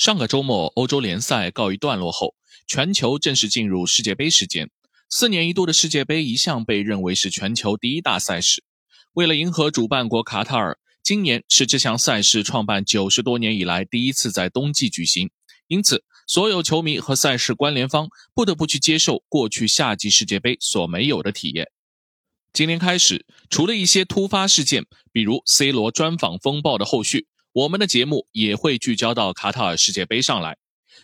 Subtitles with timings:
[0.00, 2.34] 上个周末，欧洲联赛告一段落后，
[2.66, 4.70] 全球正式进入世界杯时间。
[5.10, 8.64] 四年一度的世界杯一向被认为是全球第一大赛事。
[9.12, 15.30] 为了迎合主办国卡塔尔，今年是这项赛事创办九十多年以来第一次在冬季举行，
[15.66, 21.70] 因此所有球迷和赛事关联方不得不去接受过去夏季世界杯所没有的体验。
[22.54, 27.26] 今年开始，除了一些突发事件，比如 C 罗专访风暴的后续。
[27.52, 30.56] 我们的节目也会聚焦到卡塔尔世界杯上来，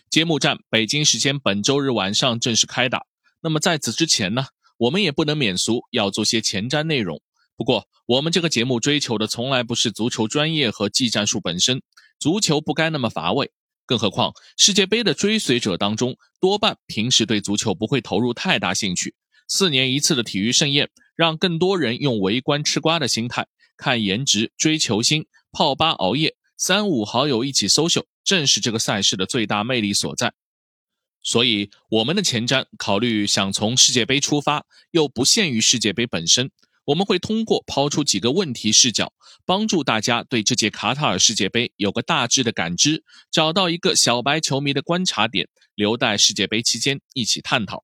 [0.09, 3.05] 揭幕战北京时间本周日晚上正式开打。
[3.41, 4.45] 那么在此之前呢，
[4.77, 7.21] 我们也不能免俗，要做些前瞻内容。
[7.57, 11.81] 不过我们这个节目追求的从来不是足球专业和技战术本身，
[12.17, 13.51] 足球不该那么乏味。
[13.85, 19.15] 更何况世界杯的追随者当中，多半平时对足球不会投入太大兴趣。
[19.49, 23.47] 四年一次的体育盛宴，让更多人用围观吃瓜的心态
[23.77, 26.35] 看颜值、追球星、泡吧熬夜。
[26.57, 30.33] 三五好友一起 social，正是这个赛事的最大魅力所在。
[31.21, 36.49] 所以，我们的前瞻考虑想从世界杯出发，又不限于世界杯本身。
[36.85, 39.11] 我们会通过抛出几个问题视角，
[39.45, 47.83] 帮助大家对这届卡塔尔世界杯有个大致的感知，找到一个小白球迷的观察点，留待世界杯期间一起探讨。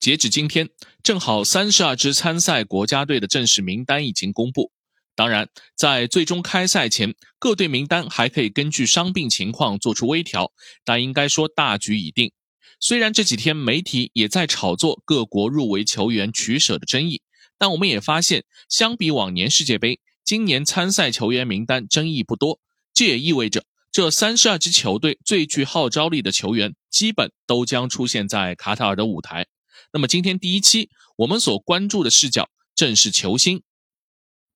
[0.00, 0.70] 截止今天，
[1.02, 4.72] 正好三十二支参赛国家队的正式名单已经公布。
[5.14, 10.52] 当然，在最终开赛前，各队名单还可以根据伤病情况做出微调，
[10.84, 12.32] 但应该说大局已定。
[12.78, 17.20] 虽然这几天媒体也在炒作各国入围球员取舍的争议，
[17.58, 22.58] 但我们也发现，相比往年世界杯，今年参赛球员名单争议不多。
[22.94, 29.46] 这也意味着，这三十二支球队最具号召力的球员，基本都将出现在卡塔尔的舞台。
[29.92, 33.62] 那么，今天第一期我们所关注的视角，正是球星。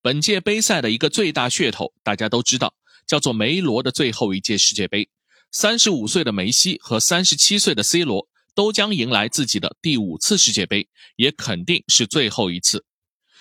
[0.04, 2.74] 本届杯赛的一个最大噱头，大家都知道，
[3.06, 5.08] 叫做梅罗的最后一届世界杯。
[5.50, 12.84] 三十五岁的梅西和三十七岁的 C 罗都将迎来自己的第五次世界杯，也肯定是最后一次。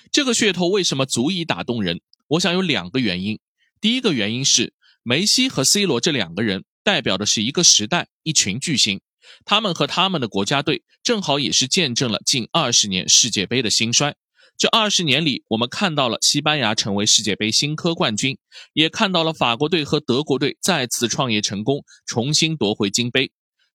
[0.10, 2.00] 这个噱头为什么足以打动人？
[2.30, 3.38] 我想有两个原因。
[3.82, 4.74] 第一个原因是
[5.04, 9.02] 梅西和 C 罗这两个人代表的是一个时代、一群巨星，
[9.44, 14.16] 他们和他们的国家队正好也是见证了近二十年世界杯的兴衰。
[14.58, 18.38] 这二十年里，我们看到了西班牙成为世界杯新科冠军，
[18.74, 23.32] 也看到了法国队和德国队再次创业成功，重新夺回金杯。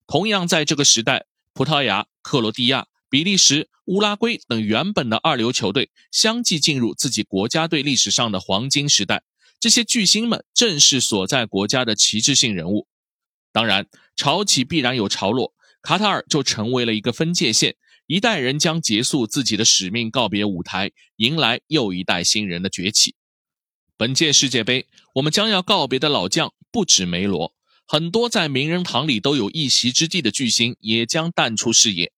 [0.06, 9.22] 同样在这个时代，葡萄牙、克罗地亚、比利时、乌拉圭等原本的二流球队相继进入自己国家队历史上的黄金时代。
[9.60, 12.86] 这些巨星们正是所在国家的旗帜性人物。
[13.52, 15.52] 当然，潮起必然有潮落，
[15.82, 17.76] 卡塔尔就成为了一个分界线。
[18.08, 23.14] 一代人将结束自己的使命，告别舞台，迎来又一代新人的崛起。
[23.98, 24.86] 本届世界杯，
[25.16, 27.54] 我们将要告别的老将不止梅罗，
[27.86, 32.10] 很多在名人堂里都有一席之地的巨星也将淡出视野。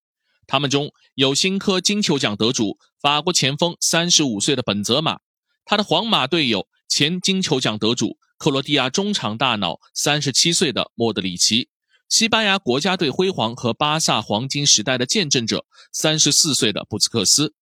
[0.47, 5.19] 他们中有新科金球奖得主法国前锋三十五岁的本泽马，
[5.65, 11.69] 他的皇马队友前金球奖得主克罗地亚中场大脑三十七岁的莫德里奇。
[12.11, 17.53] 西班牙国家队辉煌和巴萨黄金时代的见证者，三十四岁的布斯克斯；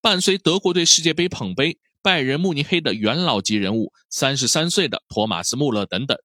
[0.00, 6.16] 伴随德国队世界杯捧杯，拜仁慕尼黑的元老级人物，三十三岁的托马斯穆勒等等。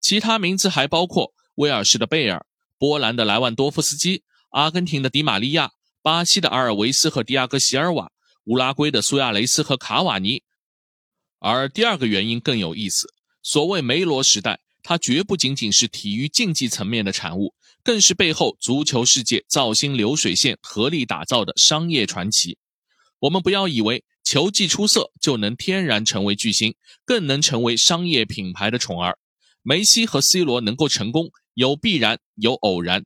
[0.00, 2.44] 其他名字还包括威尔士的贝尔、
[2.76, 5.70] 波兰的莱万多夫斯基、阿根廷的迪玛利亚、
[6.02, 8.10] 巴西的阿尔维斯和迪亚戈席尔瓦、
[8.46, 10.42] 乌拉圭的苏亚雷斯和卡瓦尼。
[11.38, 14.58] 而第二个原因更有意思，所谓梅罗时代。
[14.82, 22.58] 它绝不仅仅是体育竞技层面的产物，更是背后足球世界造星流水线合力打造的商业传奇。
[23.20, 29.18] 我们不要以为球技出色就能天然成为巨星，更能成为商业品牌的宠儿。
[29.62, 33.04] 梅西和 C 罗能够成功，有必然，有偶然。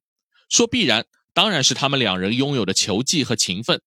[0.48, 1.04] 说必然，
[1.34, 3.78] 当然是他们两人拥有的球技和勤奋；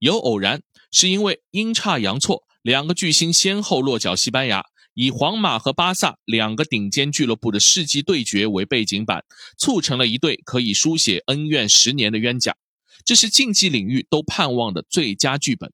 [0.00, 4.64] 有偶然，是因为阴差阳错，两个巨星先后落脚西班牙。
[4.96, 9.26] 以皇马和巴萨两个顶尖俱乐部的世纪对决为背景板，
[9.58, 12.56] 促成了一对可以书写恩怨十年的冤家，
[13.04, 15.70] 这是竞技领域都盼望的最佳剧本。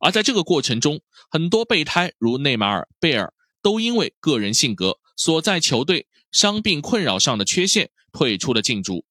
[0.00, 1.00] 而在这个过程中，
[1.30, 3.32] 很多备胎如内马尔、贝尔
[3.62, 9.04] 都因为个人性格、所在球队伤病困扰上的缺陷退出了竞逐。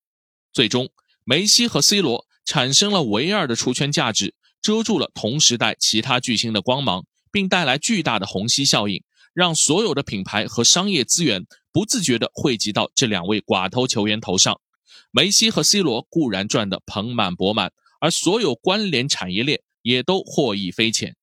[0.52, 0.90] 最终，
[1.24, 9.02] 梅西和 C 罗产生了唯二的出圈价值，遮住了同时代其他巨星的光芒，并带来巨大的虹吸效应。
[9.34, 14.60] 让所有的品牌和商业资源不自觉地汇集到这两位寡头球员头上，
[15.10, 21.16] 梅西和 C 罗固然赚得盆满钵满，而所有关联产业链也都获益匪浅。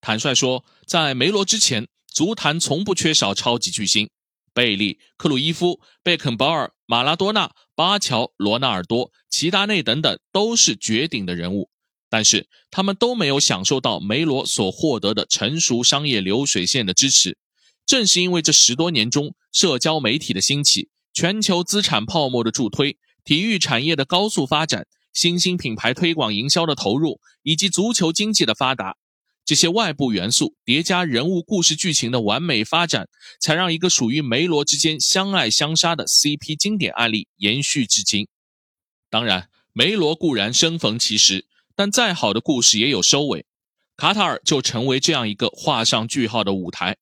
[0.00, 4.10] 坦率说，在梅罗之前，足坛从不缺少超级巨星，
[4.52, 11.70] 贝利、克鲁伊夫、贝肯鲍尔、马拉多纳、巴乔、罗纳尔多、齐达内等等都是绝顶的人物，
[12.10, 17.38] 但是他们都没有享受到梅罗所获得的成熟商业流水线的支持。
[17.86, 28.96] 正是因为这十多年中，社交媒体的兴起、全球资产泡沫的助推、体育产业的高速发展、新兴品牌推广营销的投入，以及足球经济的发达。
[29.44, 33.08] 这些外部元素叠加人物故事剧情的完美发展，
[33.40, 38.28] 才让一个属于梅罗之间相爱相杀的 CP 经典案例延续至今。
[39.08, 43.46] 当然，梅罗固然生逢其时，但再好的故事也有收尾。
[43.96, 46.96] 卡塔尔就成为这样一个画上句号的舞台。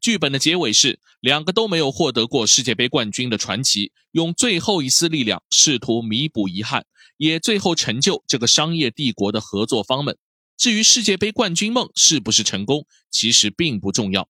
[0.00, 6.86] 剧本的结尾是两个都没有获得过世界杯冠军的传奇，用最后一丝力量试图弥补遗憾，
[7.16, 10.16] 也最后成就这个商业帝国的合作方们。
[10.56, 14.28] 至于世界杯冠军梦是不是成功，其实并不重要。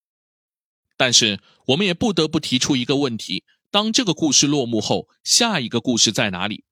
[0.97, 6.65] 但是我们也不得不提出一个问题：当这个故事落幕后，下一个故事在哪里？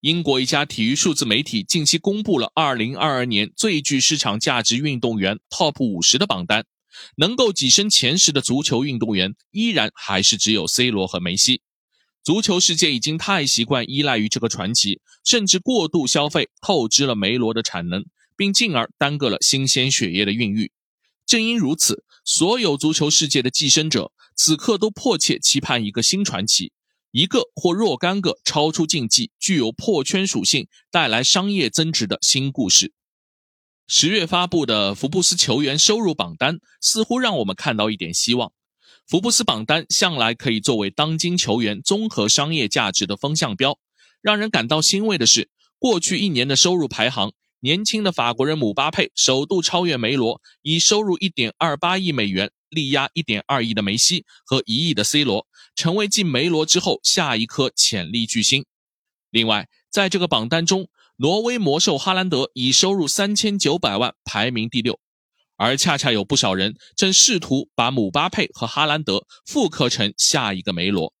[0.00, 6.64] 英国一家体育数字媒体近期公布了2022年最具市场价值运动员 TOP 50的榜单，
[7.16, 11.60] 能够跻身前十的足球运动员依然还是只有 C 罗和梅西。
[12.22, 18.04] 足球世界已经太习惯依赖于这个传奇，甚至过度消费透支了梅罗的产能。
[18.40, 20.72] 并进而耽搁了新鲜血液的孕育。
[21.26, 26.72] 正因如此，所有足球世界的寄生者此刻都迫切期盼一个新传奇，
[27.10, 32.92] 一个或若干个超出竞技、具有破圈属性、带来商业增值的新故事。
[33.88, 38.52] 十月发布的福布斯球员收入榜单似乎让我们看到一点希望。
[39.08, 43.78] 福布斯榜单向来可以作为当今球员综合商业价值的风向标。
[44.22, 47.32] 让人感到欣慰的是，过去一年的收入排行。
[47.62, 55.46] 年轻的法国人姆巴佩首度超越梅罗，以收入1.28亿美元力压1.2亿的梅西和1亿的 C 罗，
[55.80, 58.66] 成为继梅罗之后下一颗潜力巨星。
[59.30, 65.00] 另外，在这个榜单中，挪威魔兽哈兰德以收入3900万排名第六，
[65.56, 71.14] 而恰恰有不少人正试图把姆巴佩和哈兰德复刻成下一个梅罗。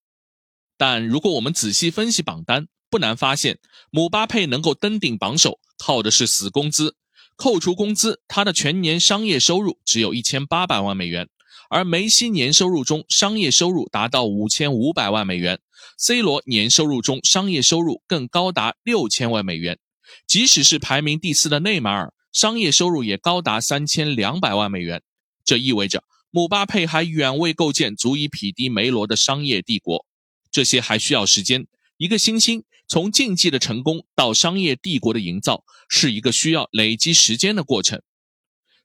[0.76, 3.58] 但如果我们仔细分析榜单，不难发现，
[3.90, 6.96] 姆巴佩能够登顶榜首，靠的是死工资。
[7.34, 11.30] 扣除工资，他的全年商业收入只有一千八百万美元。
[11.70, 15.60] 而梅西年收入中商业收入达到五千五百万美元
[15.96, 19.78] ，C 罗年收入中商业收入更高达六千万美元。
[20.26, 25.00] 即使是排名第四的内马尔，商业收入也高达三千两百万美元。
[25.44, 26.02] 这意味着
[26.32, 30.04] 姆巴佩还远未构建足以匹敌梅罗的商业帝国。
[30.50, 31.68] 这些还需要时间。
[31.96, 38.02] 一个新星从竞技的成功到商业帝国的营造，是一个需要累积时间的过程。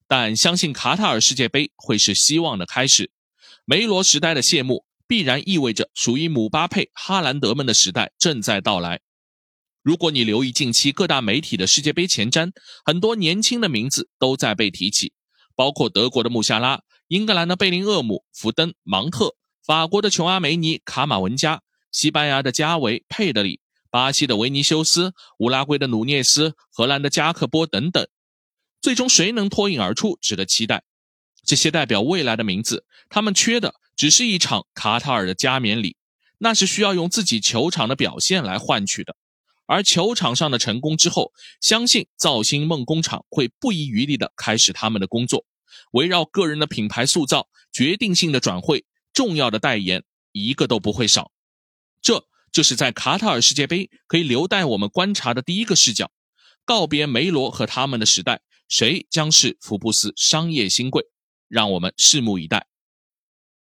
[0.07, 3.11] 但相信卡塔尔世界杯会是希望的开始。
[3.65, 9.01] 梅罗时代的谢幕，必然意味着属于姆巴佩、哈兰德们的时代正在到来。
[9.81, 12.51] 如果你留意近期各大媒体的世界杯前瞻，
[12.83, 15.13] 很多年轻的名字都在被提起，
[15.55, 19.35] 包括德国的穆夏拉、英格兰的贝林厄姆、福登、芒特、
[19.65, 21.61] 法国的琼阿梅尼、卡马文加。
[21.91, 28.05] 西班牙的加维、佩德里，巴西的维尼修斯，乌拉圭的努涅斯，荷兰的加克波等等，
[28.85, 30.83] 最终谁能脱颖而出，值得期待。
[31.43, 35.97] 这些代表未来的名字，他们缺的只是一场卡塔尔的加冕礼，
[36.37, 39.15] 那是需要用自己球场的表现来换取的。
[39.65, 45.47] 而球场上的成功之后，相信造星梦工厂会不遗余力地开始他们的工作，
[45.93, 51.31] 围绕个人的品牌塑造、决定性的转会、重要的代言，一个都不会少。
[52.03, 56.11] 这就是在卡塔尔世界杯可以留待我们观察的第一个视角。
[56.67, 61.05] 告别梅罗和他们的时代，谁将是福布斯商业新贵？
[61.47, 62.67] 让我们拭目以待。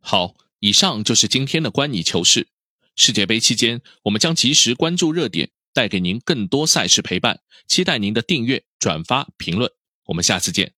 [0.00, 2.48] 好，以上就是今天的观你球事。
[2.94, 7.40] 世界杯期间，我们将及时关注热点，带给您更多赛事陪伴。
[7.66, 9.70] 期待您的订阅、转发、评论。
[10.04, 10.74] 我们下次见。